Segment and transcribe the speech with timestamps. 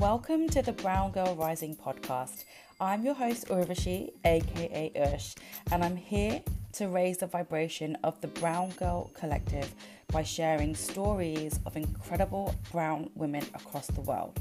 [0.00, 2.44] welcome to the Brown Girl Rising podcast.
[2.80, 5.36] I'm your host, Urvashi, aka Ursh,
[5.70, 6.40] and I'm here
[6.72, 9.74] to raise the vibration of the Brown Girl Collective
[10.10, 14.40] by sharing stories of incredible brown women across the world.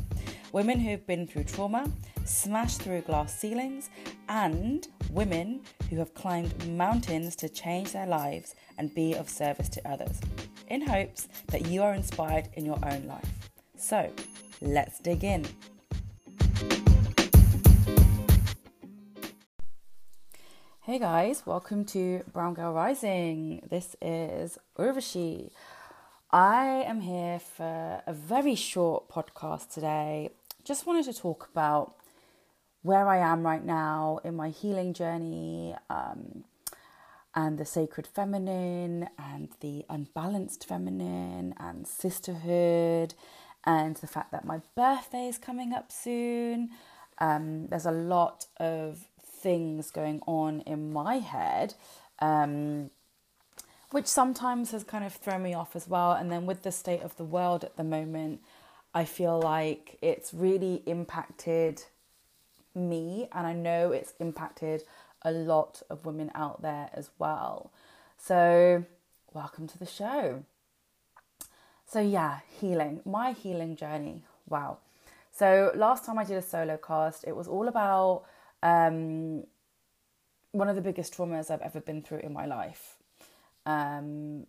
[0.53, 1.91] Women who've been through trauma,
[2.23, 3.89] smashed through glass ceilings,
[4.29, 9.85] and women who have climbed mountains to change their lives and be of service to
[9.85, 10.21] others,
[10.69, 13.29] in hopes that you are inspired in your own life.
[13.75, 14.09] So,
[14.61, 15.45] let's dig in.
[20.81, 23.61] Hey guys, welcome to Brown Girl Rising.
[23.69, 25.51] This is Urvashi.
[26.31, 30.31] I am here for a very short podcast today.
[30.63, 31.95] Just wanted to talk about
[32.81, 36.43] where I am right now in my healing journey um,
[37.35, 43.13] and the sacred feminine and the unbalanced feminine and sisterhood
[43.69, 46.71] and the fact that my birthday is coming up soon.
[47.19, 51.75] Um, there's a lot of things going on in my head,
[52.17, 52.89] um,
[53.91, 56.13] which sometimes has kind of thrown me off as well.
[56.13, 58.41] And then with the state of the world at the moment,
[58.95, 61.83] I feel like it's really impacted
[62.73, 64.83] me, and I know it's impacted
[65.21, 67.71] a lot of women out there as well.
[68.17, 68.85] So,
[69.31, 70.43] welcome to the show.
[71.89, 74.21] So, yeah, healing, my healing journey.
[74.47, 74.77] Wow.
[75.31, 78.25] So, last time I did a solo cast, it was all about
[78.61, 79.43] um,
[80.51, 82.97] one of the biggest traumas I've ever been through in my life
[83.65, 84.45] um,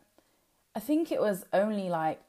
[0.75, 2.19] I think it was only like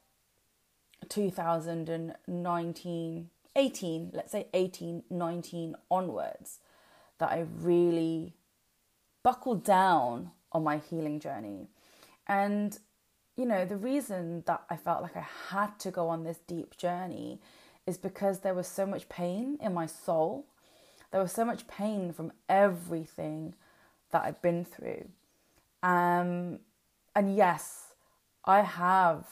[1.09, 6.59] 2019, 18, let's say 18, 19 onwards,
[7.17, 8.35] that I really
[9.23, 11.67] buckled down on my healing journey.
[12.27, 12.77] And,
[13.35, 16.77] you know, the reason that I felt like I had to go on this deep
[16.77, 17.41] journey
[17.87, 20.45] is because there was so much pain in my soul.
[21.11, 23.55] There was so much pain from everything
[24.11, 25.07] that I've been through.
[25.83, 26.59] Um,
[27.15, 27.93] and yes,
[28.45, 29.25] I have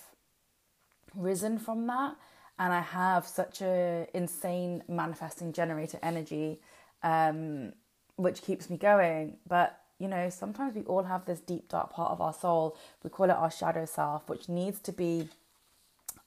[1.15, 2.15] risen from that
[2.57, 6.59] and I have such a insane manifesting generator energy
[7.03, 7.73] um,
[8.17, 9.37] which keeps me going.
[9.47, 12.77] But you know, sometimes we all have this deep dark part of our soul.
[13.03, 15.27] We call it our shadow self, which needs to be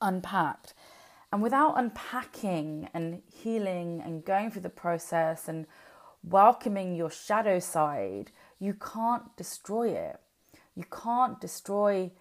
[0.00, 0.74] unpacked.
[1.32, 5.66] And without unpacking and healing and going through the process and
[6.22, 10.20] welcoming your shadow side, you can't destroy it.
[10.76, 12.12] You can't destroy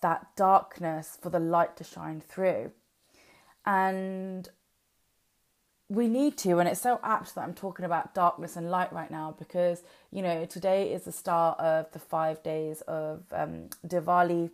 [0.00, 2.72] that darkness for the light to shine through.
[3.64, 4.48] And
[5.88, 9.10] we need to, and it's so apt that I'm talking about darkness and light right
[9.10, 14.50] now because, you know, today is the start of the five days of um, Diwali.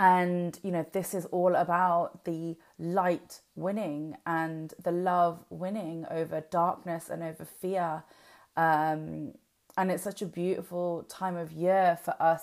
[0.00, 6.40] And, you know, this is all about the light winning and the love winning over
[6.40, 8.04] darkness and over fear.
[8.56, 9.34] Um,
[9.76, 12.42] and it's such a beautiful time of year for us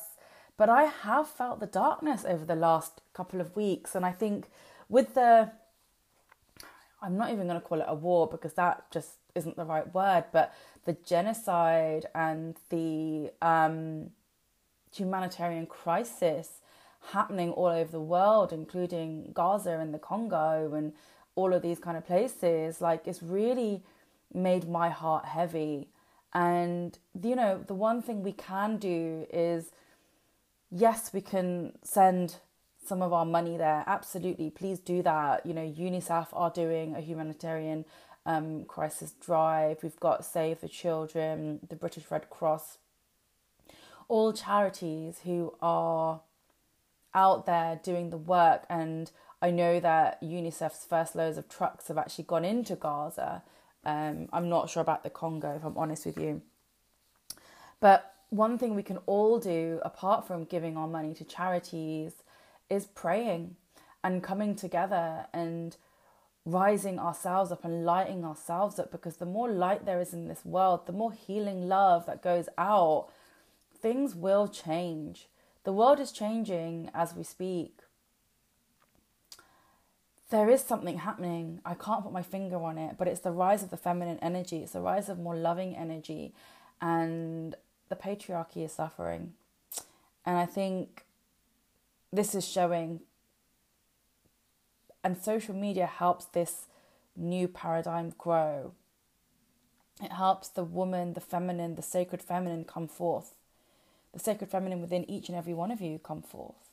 [0.57, 3.93] but I have felt the darkness over the last couple of weeks.
[3.93, 4.49] And I think
[4.89, 5.51] with the,
[7.01, 9.93] I'm not even going to call it a war because that just isn't the right
[9.93, 10.53] word, but
[10.85, 14.09] the genocide and the um,
[14.95, 16.61] humanitarian crisis
[17.11, 20.93] happening all over the world, including Gaza and the Congo and
[21.35, 23.83] all of these kind of places, like it's really
[24.33, 25.87] made my heart heavy.
[26.33, 29.71] And, you know, the one thing we can do is
[30.69, 32.37] yes, we can send
[32.85, 33.83] some of our money there.
[33.87, 35.45] Absolutely, please do that.
[35.45, 37.85] You know, UNICEF are doing a humanitarian
[38.25, 39.83] um, crisis drive.
[39.83, 42.77] We've got Save the Children, the British Red Cross,
[44.07, 46.21] all charities who are
[47.13, 48.65] out there doing the work.
[48.69, 49.11] And
[49.41, 53.43] I know that UNICEF's first loads of trucks have actually gone into Gaza.
[53.85, 56.41] Um, I'm not sure about the Congo, if I'm honest with you.
[57.79, 62.13] But one thing we can all do, apart from giving our money to charities,
[62.69, 63.55] is praying
[64.03, 65.77] and coming together and
[66.45, 70.45] rising ourselves up and lighting ourselves up because the more light there is in this
[70.45, 73.07] world, the more healing love that goes out,
[73.81, 75.27] things will change.
[75.67, 77.79] The world is changing as we speak.
[80.29, 81.59] There is something happening.
[81.65, 84.59] I can't put my finger on it, but it's the rise of the feminine energy.
[84.59, 86.33] It's the rise of more loving energy.
[86.79, 87.53] And
[87.89, 89.33] the patriarchy is suffering.
[90.25, 91.03] And I think
[92.13, 93.01] this is showing,
[95.03, 96.67] and social media helps this
[97.13, 98.71] new paradigm grow.
[100.01, 103.33] It helps the woman, the feminine, the sacred feminine come forth.
[104.17, 106.71] The sacred feminine within each and every one of you come forth.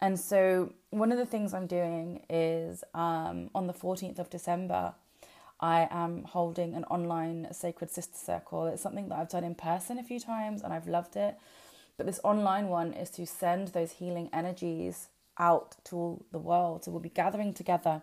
[0.00, 4.94] And so, one of the things I'm doing is um, on the 14th of December,
[5.60, 8.68] I am holding an online sacred sister circle.
[8.68, 11.36] It's something that I've done in person a few times and I've loved it.
[11.98, 15.08] But this online one is to send those healing energies
[15.38, 16.84] out to all the world.
[16.84, 18.00] So we'll be gathering together.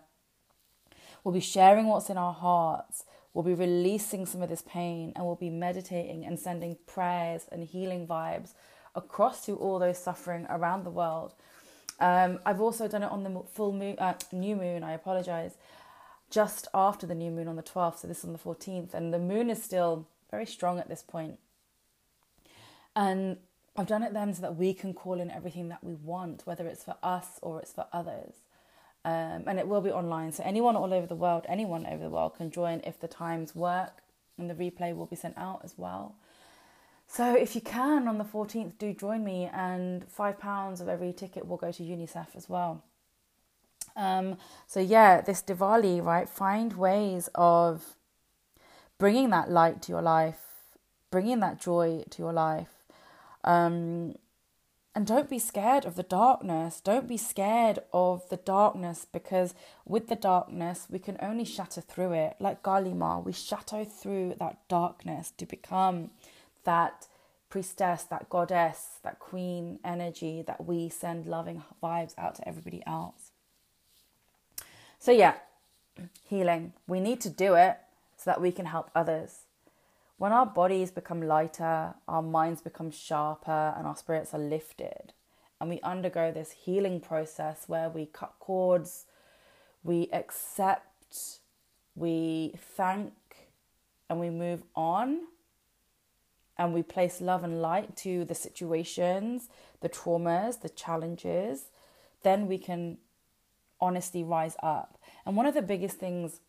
[1.24, 3.02] We'll be sharing what's in our hearts.
[3.32, 7.64] We'll be releasing some of this pain and we'll be meditating and sending prayers and
[7.64, 8.54] healing vibes
[8.94, 11.34] across to all those suffering around the world.
[12.00, 14.82] Um, I've also done it on the full moon, uh, new moon.
[14.82, 15.56] I apologize
[16.30, 19.12] just after the new moon on the 12th, so this is on the 14th, and
[19.12, 21.38] the moon is still very strong at this point.
[22.96, 23.38] And
[23.76, 26.66] I've done it then so that we can call in everything that we want, whether
[26.66, 28.34] it's for us or it's for others.
[29.04, 32.10] Um, and it will be online, so anyone all over the world, anyone over the
[32.10, 34.02] world can join if the times work,
[34.36, 36.16] and the replay will be sent out as well.
[37.06, 41.46] So if you can on the 14th, do join me, and £5 of every ticket
[41.46, 42.84] will go to UNICEF as well.
[43.96, 44.36] Um,
[44.66, 46.28] so yeah, this Diwali, right?
[46.28, 47.96] Find ways of
[48.98, 50.40] bringing that light to your life,
[51.10, 52.68] bringing that joy to your life.
[53.44, 54.14] Um,
[55.00, 56.78] and don't be scared of the darkness.
[56.78, 59.54] Don't be scared of the darkness because
[59.86, 62.36] with the darkness, we can only shatter through it.
[62.38, 66.10] Like Kali Ma, we shatter through that darkness to become
[66.64, 67.06] that
[67.48, 73.30] priestess, that goddess, that queen energy that we send loving vibes out to everybody else.
[74.98, 75.36] So, yeah,
[76.28, 76.74] healing.
[76.86, 77.78] We need to do it
[78.18, 79.46] so that we can help others.
[80.20, 85.14] When our bodies become lighter, our minds become sharper, and our spirits are lifted,
[85.58, 89.06] and we undergo this healing process where we cut cords,
[89.82, 91.38] we accept,
[91.96, 93.14] we thank,
[94.10, 95.20] and we move on,
[96.58, 99.48] and we place love and light to the situations,
[99.80, 101.70] the traumas, the challenges,
[102.24, 102.98] then we can
[103.80, 104.98] honestly rise up.
[105.24, 106.40] And one of the biggest things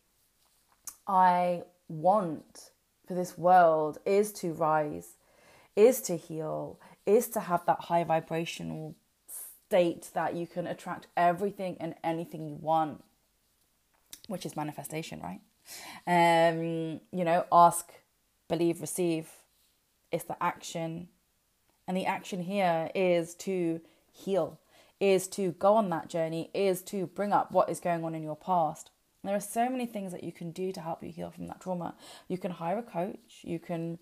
[1.06, 2.71] I want
[3.06, 5.16] for this world is to rise,
[5.76, 8.94] is to heal, is to have that high vibrational
[9.66, 13.02] state that you can attract everything and anything you want,
[14.28, 15.40] which is manifestation, right?
[16.06, 17.90] Um, you know, ask,
[18.48, 19.28] believe, receive.
[20.10, 21.08] It's the action.
[21.88, 23.80] And the action here is to
[24.12, 24.58] heal
[25.02, 28.22] is to go on that journey, is to bring up what is going on in
[28.22, 28.91] your past.
[29.24, 31.60] There are so many things that you can do to help you heal from that
[31.60, 31.94] trauma.
[32.28, 33.98] You can hire a coach, you can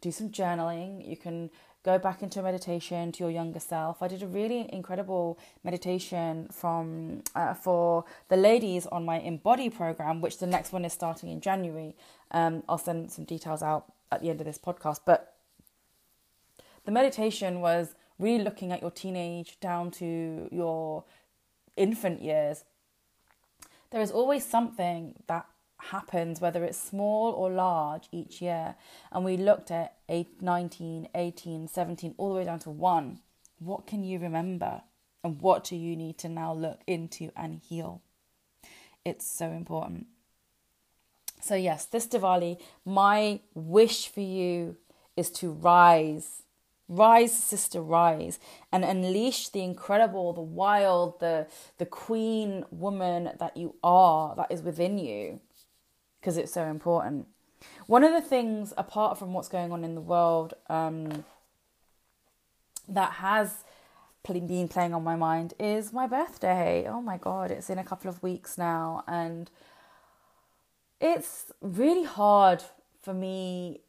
[0.00, 1.50] do some journaling, you can
[1.84, 4.02] go back into meditation to your younger self.
[4.02, 10.20] I did a really incredible meditation from uh, for the ladies on my Embody program,
[10.20, 11.96] which the next one is starting in January.
[12.30, 15.34] Um, I'll send some details out at the end of this podcast, but
[16.84, 21.04] the meditation was really looking at your teenage down to your
[21.76, 22.64] infant years,
[23.92, 25.46] there is always something that
[25.78, 28.74] happens, whether it's small or large, each year.
[29.12, 33.20] And we looked at 8, 19, 18, 17, all the way down to one.
[33.58, 34.82] What can you remember?
[35.22, 38.00] And what do you need to now look into and heal?
[39.04, 40.06] It's so important.
[41.40, 44.76] So, yes, this Diwali, my wish for you
[45.16, 46.42] is to rise
[46.94, 48.38] Rise, sister, rise
[48.70, 51.46] and unleash the incredible, the wild, the
[51.78, 55.40] the queen woman that you are, that is within you,
[56.20, 57.28] because it's so important.
[57.86, 61.24] One of the things, apart from what's going on in the world, um,
[62.88, 63.64] that has
[64.22, 66.86] been playing on my mind is my birthday.
[66.86, 69.50] Oh my god, it's in a couple of weeks now, and
[71.00, 72.62] it's really hard
[73.00, 73.80] for me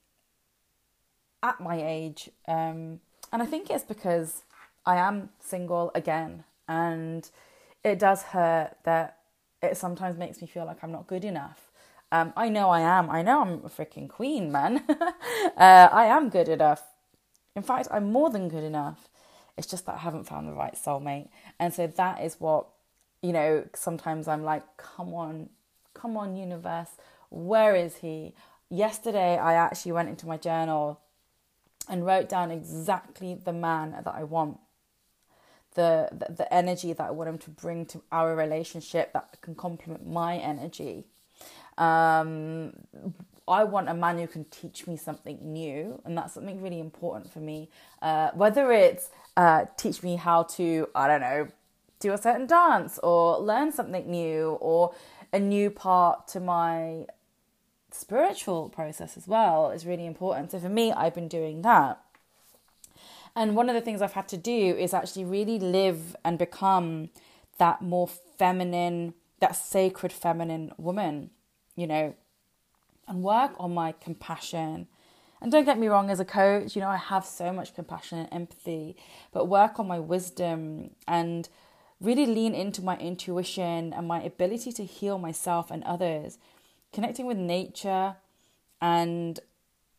[1.44, 2.30] at my age.
[2.48, 4.44] Um, and I think it's because
[4.86, 6.46] I am single again.
[6.68, 7.30] And
[7.84, 9.20] it does hurt that
[9.62, 11.70] it sometimes makes me feel like I'm not good enough.
[12.12, 13.10] Um, I know I am.
[13.10, 14.84] I know I'm a freaking queen, man.
[14.90, 16.84] uh, I am good enough.
[17.56, 19.10] In fact, I'm more than good enough.
[19.58, 21.30] It's just that I haven't found the right soulmate.
[21.60, 22.68] And so that is what,
[23.22, 25.50] you know, sometimes I'm like, come on,
[25.94, 26.90] come on, universe,
[27.30, 28.34] where is he?
[28.70, 31.00] Yesterday, I actually went into my journal
[31.90, 34.60] and wrote down exactly the man that I want.
[35.76, 39.56] The, the, the energy that I want him to bring to our relationship that can
[39.56, 41.06] complement my energy.
[41.80, 42.74] Um,
[43.48, 47.32] I want a man who can teach me something new, and that's something really important
[47.32, 47.70] for me.
[48.02, 51.48] Uh, whether it's uh, teach me how to, I don't know,
[52.00, 54.94] do a certain dance or learn something new or
[55.32, 57.08] a new part to my
[57.94, 60.52] spiritual process as well is really important.
[60.52, 62.00] So for me, I've been doing that.
[63.36, 67.10] And one of the things I've had to do is actually really live and become
[67.58, 71.32] that more feminine, that sacred feminine woman,
[71.76, 72.16] you know,
[73.08, 74.88] and work on my compassion.
[75.42, 78.20] And don't get me wrong, as a coach, you know, I have so much compassion
[78.20, 78.96] and empathy,
[79.32, 81.50] but work on my wisdom and
[82.00, 86.38] really lean into my intuition and my ability to heal myself and others,
[86.94, 88.16] connecting with nature
[88.82, 89.40] and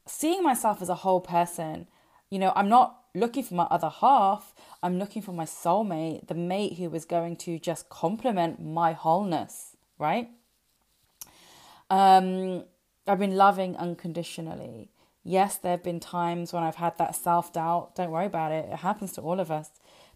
[0.07, 1.89] seeing myself as a whole person.
[2.31, 6.35] You know, I'm not looking for my other half, I'm looking for my soulmate, the
[6.35, 10.31] mate who is going to just complement my wholeness, right?
[11.91, 12.65] Um,
[13.07, 14.91] I've been loving unconditionally.
[15.23, 17.95] Yes, there have been times when I've had that self doubt.
[17.95, 18.67] Don't worry about it.
[18.71, 19.71] It happens to all of us.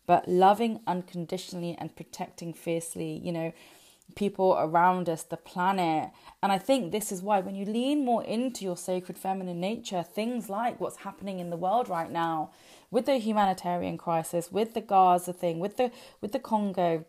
[0.06, 3.52] But loving unconditionally and protecting fiercely, you know,
[4.14, 6.10] people around us, the planet.
[6.42, 10.02] And I think this is why when you lean more into your sacred feminine nature,
[10.02, 12.50] things like what's happening in the world right now
[12.90, 17.04] with the humanitarian crisis, with the Gaza thing, with the with the Congo,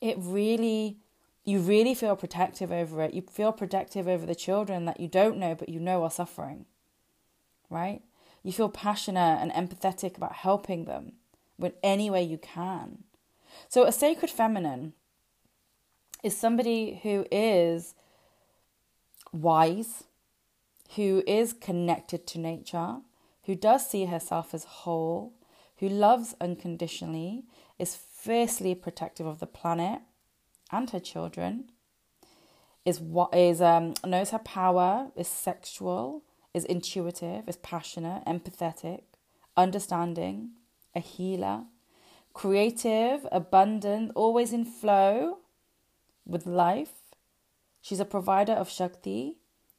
[0.00, 0.98] it really
[1.44, 3.14] you really feel protective over it.
[3.14, 6.66] You feel protective over the children that you don't know but you know are suffering.
[7.70, 8.02] Right?
[8.42, 11.12] You feel passionate and empathetic about helping them
[11.58, 13.04] in any way you can.
[13.68, 14.94] So, a sacred feminine
[16.22, 17.94] is somebody who is
[19.32, 20.04] wise,
[20.96, 22.96] who is connected to nature,
[23.44, 25.32] who does see herself as whole,
[25.78, 27.44] who loves unconditionally,
[27.78, 30.00] is fiercely protective of the planet
[30.70, 31.70] and her children,
[32.84, 36.22] is what is um knows her power, is sexual,
[36.54, 39.02] is intuitive, is passionate, empathetic,
[39.56, 40.50] understanding,
[40.94, 41.64] a healer,
[42.32, 45.38] creative, abundant, always in flow
[46.26, 46.92] with life.
[47.80, 49.38] She's a provider of Shakti.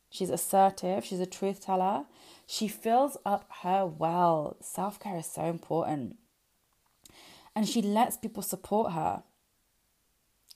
[0.10, 1.04] She's assertive.
[1.04, 2.06] She's a truth teller.
[2.46, 4.58] She fills up her well.
[4.62, 6.18] Self care is so important.
[7.56, 9.24] And she lets people support her.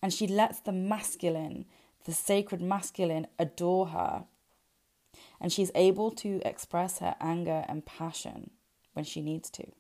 [0.01, 1.65] And she lets the masculine,
[2.05, 4.25] the sacred masculine, adore her.
[5.41, 8.51] And she's able to express her anger and passion
[8.93, 9.71] when she needs to.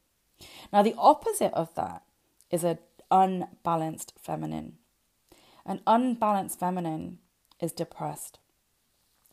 [0.71, 2.03] Now, the opposite of that
[2.49, 2.79] is an
[3.11, 4.77] unbalanced feminine.
[5.67, 7.19] An unbalanced feminine
[7.59, 8.39] is depressed,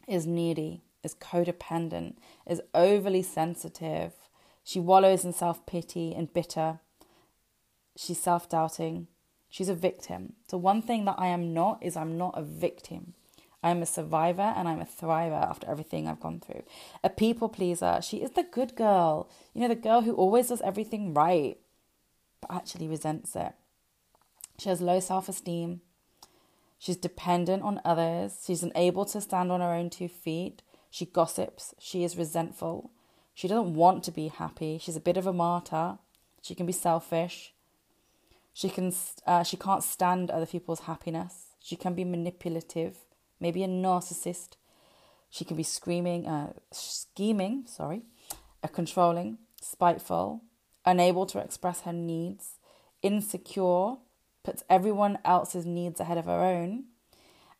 [0.08, 4.12] is needy, is codependent, is overly sensitive.
[4.64, 6.80] She wallows in self pity and bitter.
[7.96, 9.06] She's self doubting.
[9.48, 10.32] She's a victim.
[10.48, 13.14] So, one thing that I am not is I'm not a victim.
[13.62, 16.64] I'm a survivor and I'm a thriver after everything I've gone through.
[17.04, 18.00] A people pleaser.
[18.02, 19.30] She is the good girl.
[19.54, 21.58] You know, the girl who always does everything right,
[22.40, 23.52] but actually resents it.
[24.58, 25.80] She has low self esteem.
[26.78, 28.42] She's dependent on others.
[28.46, 30.62] She's unable to stand on her own two feet.
[30.90, 31.74] She gossips.
[31.78, 32.90] She is resentful.
[33.34, 34.78] She doesn't want to be happy.
[34.78, 35.98] She's a bit of a martyr.
[36.42, 37.54] She can be selfish.
[38.52, 38.92] She can
[39.26, 41.56] uh, she can't stand other people's happiness.
[41.60, 42.98] She can be manipulative,
[43.40, 44.50] maybe a narcissist.
[45.30, 48.02] She can be screaming, uh, scheming, sorry,
[48.62, 50.42] a controlling, spiteful,
[50.84, 52.60] unable to express her needs,
[53.02, 53.94] insecure,
[54.44, 56.84] puts everyone else's needs ahead of her own,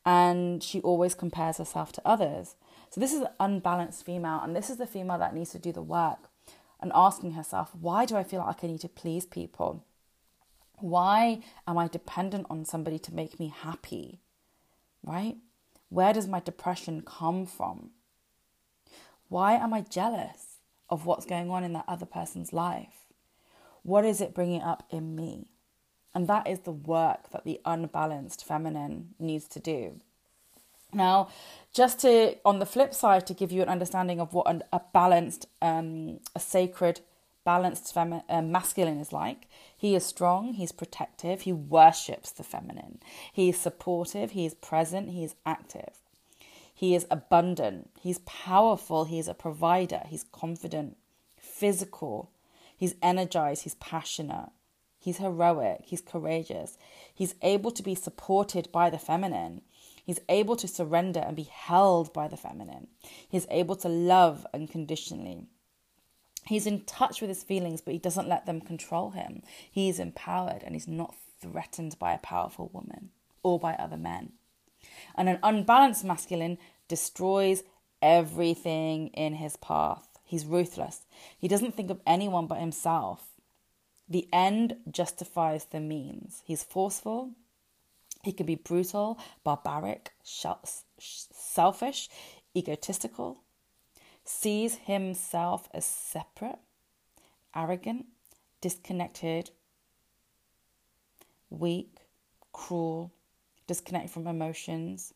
[0.07, 2.55] and she always compares herself to others.
[2.91, 5.73] So this is an unbalanced female, and this is the female that needs to do
[5.73, 6.29] the work
[6.81, 9.85] and asking herself, why do I feel like I need to please people?
[10.79, 14.21] Why am I dependent on somebody to make me happy?
[15.03, 15.37] Right?
[15.89, 17.91] Where does my depression come from?
[19.29, 20.59] Why am I jealous
[20.91, 23.07] of what's going on in that other person's life?
[23.83, 25.54] What is it bringing up in me?
[26.15, 30.01] And that is the work that the unbalanced feminine needs to do.
[30.93, 31.29] Now,
[31.73, 34.81] just to, on the flip side, to give you an understanding of what an, a
[34.93, 37.01] balanced, um, a sacred
[37.45, 39.49] balanced femi- uh, masculine is like.
[39.77, 43.01] He is strong, he's protective, he worships the feminine.
[43.33, 45.99] He is supportive, he is present, he is active.
[46.73, 50.97] He is abundant, he's powerful, he's a provider, he's confident,
[51.37, 52.31] physical,
[52.77, 54.51] he's energized, he's passionate,
[55.05, 56.79] he's heroic, he's courageous.
[57.15, 59.61] He's able to be supported by the feminine.
[60.03, 62.89] He's able to surrender and be held by the feminine.
[63.29, 65.47] He's able to love unconditionally.
[66.47, 69.43] He's in touch with his feelings, but he doesn't let them control him.
[69.71, 73.11] He's empowered and he's not threatened by a powerful woman
[73.43, 74.33] or by other men.
[75.15, 76.59] And an unbalanced masculine
[76.89, 77.63] destroys
[78.01, 80.09] everything in his path.
[80.25, 81.03] He's ruthless.
[81.39, 83.34] He doesn't think of anyone but himself.
[84.09, 86.43] The end justifies the means.
[86.45, 87.31] He's forceful.
[88.23, 92.09] He can be brutal, barbaric, selfish,
[92.57, 93.43] egotistical,
[94.25, 96.59] sees himself as separate,
[97.55, 98.07] arrogant,
[98.63, 99.51] disconnected,
[101.51, 101.99] weak,
[102.53, 103.13] cruel,
[103.67, 105.13] disconnected from emotions,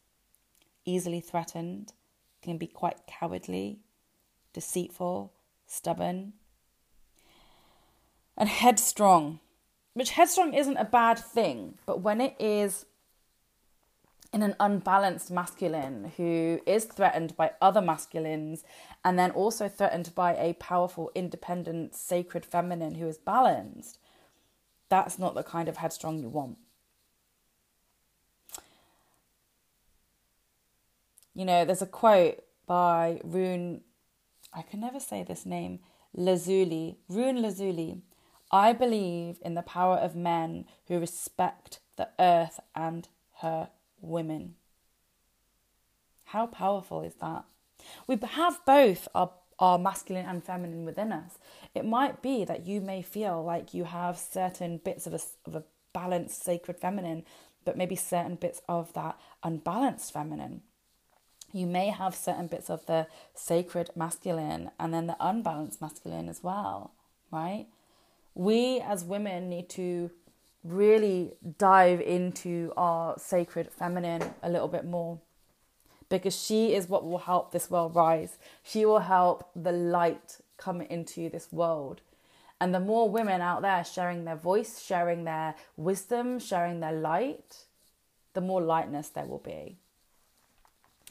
[0.84, 1.92] easily threatened,
[2.42, 3.80] can be quite cowardly,
[4.52, 5.32] deceitful,
[5.66, 6.34] stubborn,
[8.38, 9.40] and headstrong.
[9.92, 12.86] Which headstrong isn't a bad thing, but when it is
[14.32, 18.62] in an unbalanced masculine who is threatened by other masculines
[19.04, 23.98] and then also threatened by a powerful, independent, sacred feminine who is balanced,
[24.88, 26.58] that's not the kind of headstrong you want.
[31.34, 33.80] You know, there's a quote by Rune,
[34.52, 35.80] I can never say this name,
[36.14, 38.02] Lazuli, Rune Lazuli.
[38.50, 43.08] I believe in the power of men who respect the earth and
[43.40, 43.68] her
[44.00, 44.54] women.
[46.24, 47.44] How powerful is that?
[48.06, 51.38] We have both our, our masculine and feminine within us.
[51.74, 55.54] It might be that you may feel like you have certain bits of a, of
[55.54, 57.24] a balanced, sacred feminine,
[57.64, 60.62] but maybe certain bits of that unbalanced feminine.
[61.52, 66.42] You may have certain bits of the sacred masculine and then the unbalanced masculine as
[66.42, 66.92] well,
[67.30, 67.66] right?
[68.38, 70.12] We as women need to
[70.62, 75.18] really dive into our sacred feminine a little bit more
[76.08, 78.38] because she is what will help this world rise.
[78.62, 82.00] She will help the light come into this world.
[82.60, 87.64] And the more women out there sharing their voice, sharing their wisdom, sharing their light,
[88.34, 89.78] the more lightness there will be.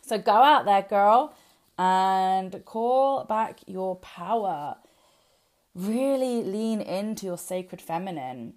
[0.02, 1.36] So go out there, girl,
[1.78, 4.78] and call back your power.
[5.78, 8.56] Really lean into your sacred feminine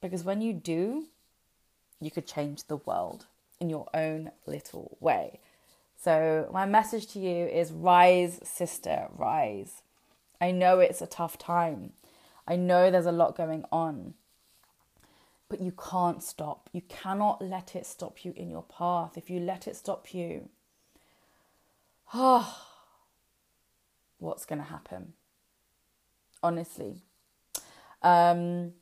[0.00, 1.06] because when you do,
[2.00, 3.26] you could change the world
[3.58, 5.40] in your own little way.
[6.00, 9.82] So, my message to you is rise, sister, rise.
[10.40, 11.94] I know it's a tough time.
[12.46, 14.14] I know there's a lot going on.
[15.48, 16.70] But you can't stop.
[16.72, 19.18] You cannot let it stop you in your path.
[19.18, 20.50] If you let it stop you,
[22.14, 22.62] oh,
[24.18, 25.12] what's going to happen?
[26.42, 27.02] Honestly.
[28.02, 28.72] Um,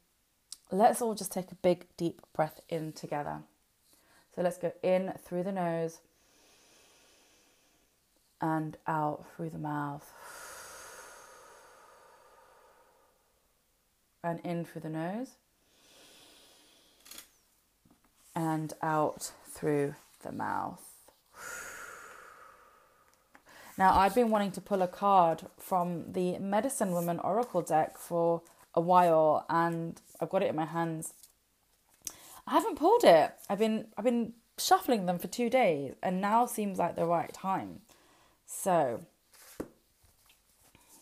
[0.71, 3.41] let's all just take a big, deep breath in together.
[4.35, 6.01] So let's go in through the nose
[8.41, 10.13] and out through the mouth.
[14.23, 15.37] And in through the nose
[18.35, 20.94] and out through the mouth.
[23.77, 28.43] Now, I've been wanting to pull a card from the Medicine Woman Oracle deck for
[28.73, 31.13] a while and I've got it in my hands.
[32.47, 33.33] I haven't pulled it.
[33.49, 37.33] I've been I've been shuffling them for 2 days and now seems like the right
[37.33, 37.81] time.
[38.47, 39.01] So,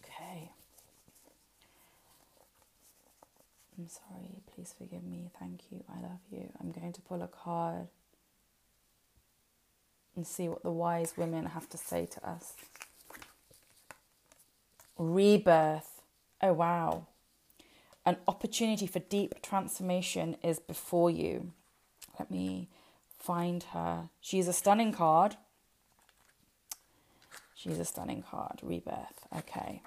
[0.02, 0.50] okay.
[3.78, 4.42] I'm sorry.
[4.54, 5.30] Please forgive me.
[5.38, 5.84] Thank you.
[5.90, 6.48] I love you.
[6.60, 7.88] I'm going to pull a card
[10.14, 12.54] and see what the wise women have to say to us.
[14.98, 16.02] Rebirth.
[16.42, 17.06] Oh, wow
[18.04, 21.52] an opportunity for deep transformation is before you.
[22.18, 22.68] Let me
[23.18, 24.08] find her.
[24.20, 25.36] She's a stunning card.
[27.54, 28.58] She's a stunning card.
[28.62, 29.26] Rebirth.
[29.36, 29.82] Okay.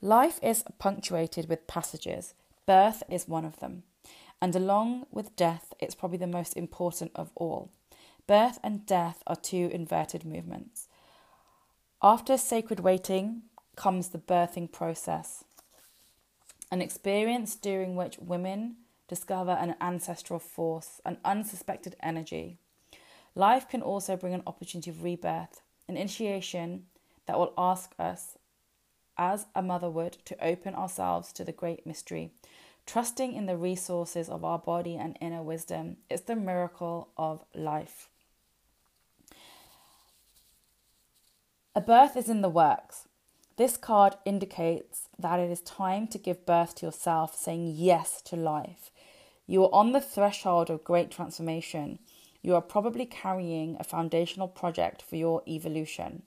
[0.00, 2.34] Life is punctuated with passages.
[2.66, 3.84] Birth is one of them.
[4.42, 7.70] And along with death, it's probably the most important of all.
[8.26, 10.88] Birth and death are two inverted movements.
[12.02, 13.42] After sacred waiting
[13.76, 15.44] comes the birthing process
[16.72, 18.76] an experience during which women
[19.06, 22.56] discover an ancestral force, an unsuspected energy.
[23.34, 26.86] Life can also bring an opportunity of rebirth, an initiation
[27.26, 28.38] that will ask us,
[29.18, 32.32] as a mother would, to open ourselves to the great mystery,
[32.86, 35.96] trusting in the resources of our body and inner wisdom.
[36.10, 38.08] It's the miracle of life.
[41.74, 43.08] A birth is in the works.
[43.56, 48.36] This card indicates that it is time to give birth to yourself, saying yes to
[48.36, 48.90] life.
[49.46, 51.98] You are on the threshold of great transformation.
[52.42, 56.22] You are probably carrying a foundational project for your evolution.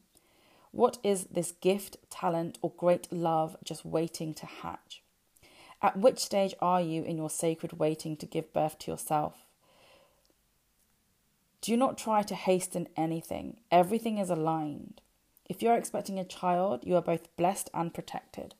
[0.71, 5.01] What is this gift, talent, or great love just waiting to hatch?
[5.85, 9.45] At which stage are you in your sacred waiting to give birth to yourself?
[11.61, 15.01] Do not try to hasten anything, everything is aligned.
[15.47, 18.55] If you're expecting a child, you are both blessed and protected.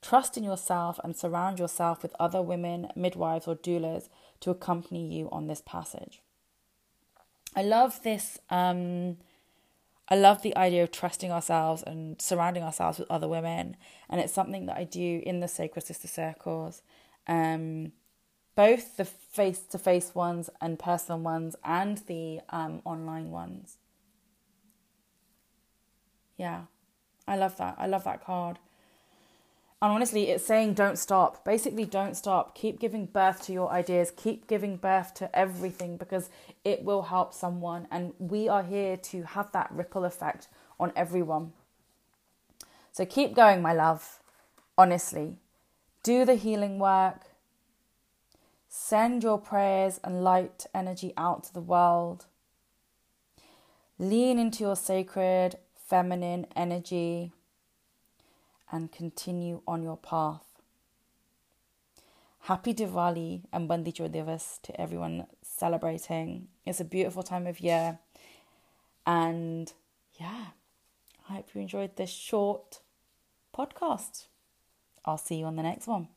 [0.00, 4.08] Trust in yourself and surround yourself with other women, midwives, or doulas
[4.40, 6.22] to accompany you on this passage.
[7.54, 8.38] I love this.
[8.48, 9.18] Um,
[10.12, 13.78] I love the idea of trusting ourselves and surrounding ourselves with other women,
[14.10, 16.82] and it's something that I do in the Sacred Sister Circles,
[17.26, 17.92] um,
[18.54, 23.78] both the face-to-face ones and personal ones, and the um, online ones.
[26.36, 26.64] Yeah,
[27.26, 27.76] I love that.
[27.78, 28.58] I love that card.
[29.82, 31.44] And honestly, it's saying don't stop.
[31.44, 32.54] Basically, don't stop.
[32.54, 34.12] Keep giving birth to your ideas.
[34.16, 36.30] Keep giving birth to everything because
[36.64, 37.88] it will help someone.
[37.90, 40.46] And we are here to have that ripple effect
[40.78, 41.52] on everyone.
[42.92, 44.20] So keep going, my love.
[44.78, 45.34] Honestly,
[46.04, 47.22] do the healing work.
[48.68, 52.26] Send your prayers and light energy out to the world.
[53.98, 57.32] Lean into your sacred feminine energy
[58.72, 60.46] and continue on your path.
[62.40, 66.48] Happy Diwali and Bandi Chhor Divas to everyone celebrating.
[66.66, 68.00] It's a beautiful time of year.
[69.06, 69.72] And
[70.18, 70.46] yeah,
[71.28, 72.80] I hope you enjoyed this short
[73.56, 74.26] podcast.
[75.04, 76.08] I'll see you on the next one.